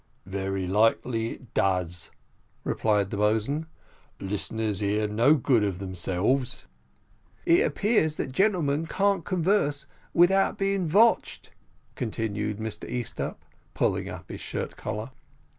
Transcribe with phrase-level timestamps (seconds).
[0.25, 2.09] "Very likely it does,"
[2.63, 3.67] replied the boatswain.
[4.19, 6.65] "Listeners hear no good of themselves."
[7.45, 11.51] "It appears that gentlemen can't converse without being vatched,"
[11.93, 13.45] continued Mr Easthupp,
[13.75, 15.11] pulling up his shirt collar.